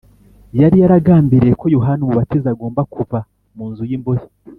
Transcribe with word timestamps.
yari 0.59 0.75
yaragambiriye 0.83 1.53
ko 1.61 1.65
yohana 1.75 2.01
umubatiza 2.03 2.47
agomba 2.53 2.81
kuva 2.93 3.19
mu 3.55 3.65
nzu 3.71 3.83
y’imbohe 3.89 4.25